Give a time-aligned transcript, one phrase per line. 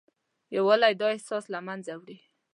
[0.55, 2.17] یووالی دا احساس له منځه وړي.